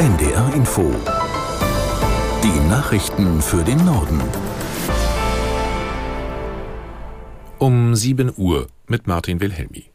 [0.00, 0.90] NDR Info.
[2.42, 4.18] Die Nachrichten für den Norden.
[7.58, 9.92] Um 7 Uhr mit Martin Wilhelmi.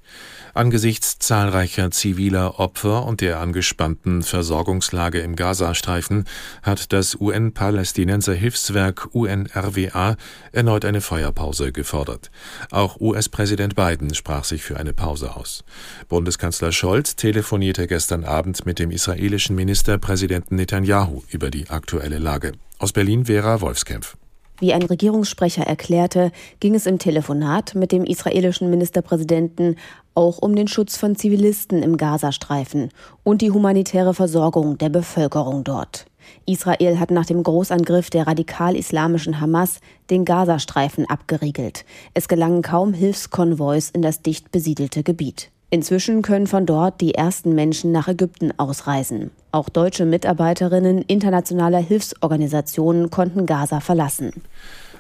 [0.56, 6.24] Angesichts zahlreicher ziviler Opfer und der angespannten Versorgungslage im Gazastreifen
[6.64, 10.16] hat das UN-Palästinenser Hilfswerk UNRWA
[10.54, 12.32] erneut eine Feuerpause gefordert.
[12.72, 15.66] Auch US-Präsident Biden sprach sich für eine Pause aus.
[16.08, 22.54] Bundeskanzler Scholz telefonierte gestern Abend mit dem israelischen Ministerpräsidenten Netanyahu über die aktuelle Lage.
[22.80, 24.16] Aus Berlin Vera Wolfskämpf.
[24.60, 29.76] Wie ein Regierungssprecher erklärte, ging es im Telefonat mit dem israelischen Ministerpräsidenten
[30.14, 32.90] auch um den Schutz von Zivilisten im Gazastreifen
[33.24, 36.06] und die humanitäre Versorgung der Bevölkerung dort.
[36.46, 41.86] Israel hat nach dem Großangriff der radikal-islamischen Hamas den Gazastreifen abgeriegelt.
[42.14, 45.52] Es gelangen kaum Hilfskonvois in das dicht besiedelte Gebiet.
[45.70, 49.32] Inzwischen können von dort die ersten Menschen nach Ägypten ausreisen.
[49.52, 54.32] Auch deutsche Mitarbeiterinnen internationaler Hilfsorganisationen konnten Gaza verlassen.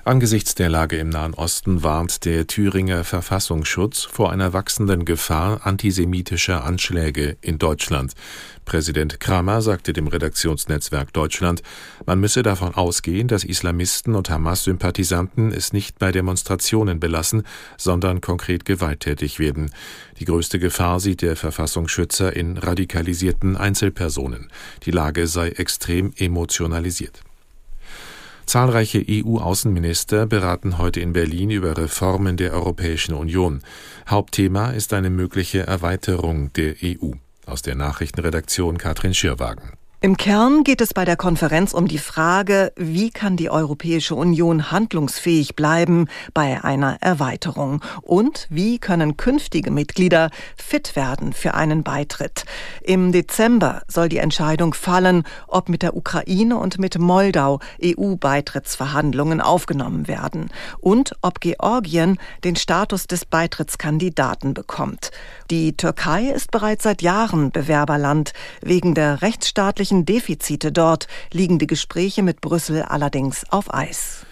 [0.07, 6.63] Angesichts der Lage im Nahen Osten warnt der Thüringer Verfassungsschutz vor einer wachsenden Gefahr antisemitischer
[6.63, 8.13] Anschläge in Deutschland.
[8.65, 11.63] Präsident Kramer sagte dem Redaktionsnetzwerk Deutschland,
[12.05, 17.41] man müsse davon ausgehen, dass Islamisten und Hamas-Sympathisanten es nicht bei Demonstrationen belassen,
[17.75, 19.71] sondern konkret gewalttätig werden.
[20.19, 24.51] Die größte Gefahr sieht der Verfassungsschützer in radikalisierten Einzelpersonen.
[24.83, 27.23] Die Lage sei extrem emotionalisiert.
[28.45, 33.61] Zahlreiche EU-Außenminister beraten heute in Berlin über Reformen der Europäischen Union.
[34.07, 37.11] Hauptthema ist eine mögliche Erweiterung der EU.
[37.45, 39.84] Aus der Nachrichtenredaktion Katrin Schirwagen.
[40.01, 44.69] Im Kern geht es bei der Konferenz um die Frage, wie kann die Europäische Union
[44.69, 52.43] handlungsfähig bleiben bei einer Erweiterung und wie können künftige Mitglieder fit werden für einen Beitritt.
[52.83, 60.09] Im Dezember soll die Entscheidung fallen, ob mit der Ukraine und mit Moldau EU-Beitrittsverhandlungen aufgenommen
[60.09, 65.11] werden und ob Georgien den Status des Beitrittskandidaten bekommt.
[65.49, 71.67] Die Türkei ist bereits seit Jahren Bewerberland wegen der rechtsstaatlichen wirtschaftlichen Defizite dort liegen die
[71.67, 74.25] Gespräche mit Brüssel allerdings auf Eis.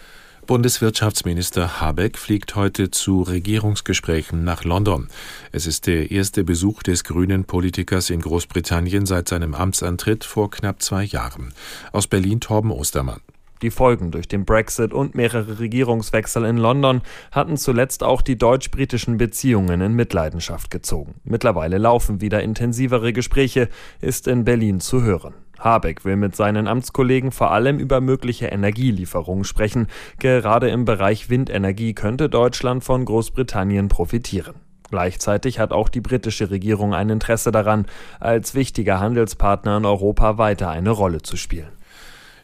[0.46, 5.08] Bundeswirtschaftsminister Habeck fliegt heute zu Regierungsgesprächen nach London.
[5.52, 10.82] Es ist der erste Besuch des grünen Politikers in Großbritannien seit seinem Amtsantritt vor knapp
[10.82, 11.54] zwei Jahren.
[11.92, 13.20] Aus Berlin Torben Ostermann.
[13.62, 19.16] Die Folgen durch den Brexit und mehrere Regierungswechsel in London hatten zuletzt auch die deutsch-britischen
[19.16, 21.14] Beziehungen in Mitleidenschaft gezogen.
[21.24, 23.68] Mittlerweile laufen wieder intensivere Gespräche,
[24.00, 25.34] ist in Berlin zu hören.
[25.58, 29.86] Habeck will mit seinen Amtskollegen vor allem über mögliche Energielieferungen sprechen.
[30.18, 34.56] Gerade im Bereich Windenergie könnte Deutschland von Großbritannien profitieren.
[34.90, 37.86] Gleichzeitig hat auch die britische Regierung ein Interesse daran,
[38.20, 41.72] als wichtiger Handelspartner in Europa weiter eine Rolle zu spielen.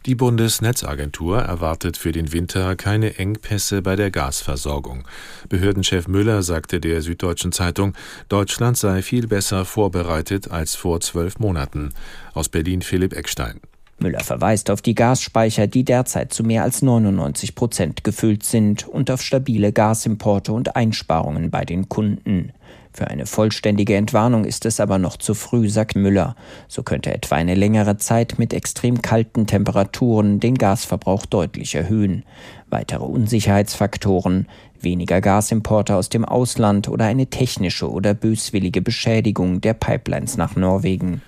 [0.06, 5.06] Die Bundesnetzagentur erwartet für den Winter keine Engpässe bei der Gasversorgung.
[5.50, 7.92] Behördenchef Müller sagte der Süddeutschen Zeitung,
[8.30, 11.92] Deutschland sei viel besser vorbereitet als vor zwölf Monaten.
[12.32, 13.60] Aus Berlin Philipp Eckstein.
[13.98, 19.10] Müller verweist auf die Gasspeicher, die derzeit zu mehr als 99 Prozent gefüllt sind und
[19.10, 22.52] auf stabile Gasimporte und Einsparungen bei den Kunden.
[22.92, 26.34] Für eine vollständige Entwarnung ist es aber noch zu früh, sagt Müller.
[26.66, 32.25] So könnte etwa eine längere Zeit mit extrem kalten Temperaturen den Gasverbrauch deutlich erhöhen.
[32.69, 34.48] Weitere Unsicherheitsfaktoren,
[34.80, 41.22] weniger Gasimporte aus dem Ausland oder eine technische oder böswillige Beschädigung der Pipelines nach Norwegen.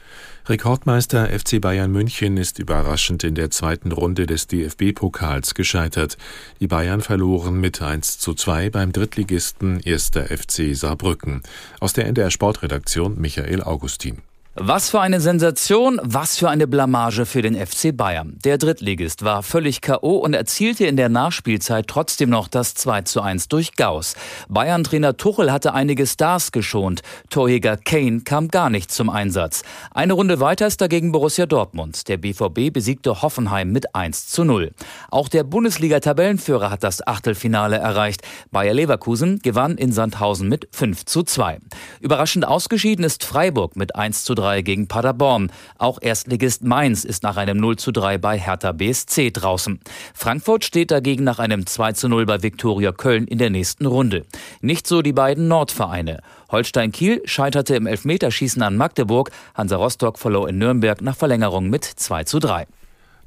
[0.46, 6.18] Rekordmeister FC Bayern München ist überraschend in der zweiten Runde des DFB-Pokals gescheitert.
[6.60, 10.10] Die Bayern verloren mit 1 zu 2 beim Drittligisten 1.
[10.10, 11.31] FC Saarbrücken.
[11.80, 14.22] Aus der NDR Sportredaktion Michael Augustin.
[14.54, 18.36] Was für eine Sensation, was für eine Blamage für den FC Bayern.
[18.44, 20.18] Der Drittligist war völlig K.O.
[20.18, 24.14] und erzielte in der Nachspielzeit trotzdem noch das 2 zu 1 durch Gauss.
[24.50, 27.00] Bayern-Trainer Tuchel hatte einige Stars geschont.
[27.30, 29.62] Torjäger Kane kam gar nicht zum Einsatz.
[29.90, 32.06] Eine Runde weiter ist dagegen Borussia Dortmund.
[32.08, 34.72] Der BVB besiegte Hoffenheim mit 1 zu 0.
[35.10, 38.20] Auch der Bundesliga-Tabellenführer hat das Achtelfinale erreicht.
[38.50, 41.58] Bayer Leverkusen gewann in Sandhausen mit 5 zu 2.
[42.00, 45.52] Überraschend ausgeschieden ist Freiburg mit 1 zu 3 3 gegen Paderborn.
[45.78, 49.78] Auch Erstligist Mainz ist nach einem 0 zu 3 bei Hertha BSC draußen.
[50.14, 54.24] Frankfurt steht dagegen nach einem 2 zu 0 bei Viktoria Köln in der nächsten Runde.
[54.60, 56.22] Nicht so die beiden Nordvereine.
[56.50, 59.30] Holstein Kiel scheiterte im Elfmeterschießen an Magdeburg.
[59.54, 62.66] Hansa Rostock verlor in Nürnberg nach Verlängerung mit 2 zu 3.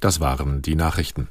[0.01, 1.29] Das waren die Nachrichten.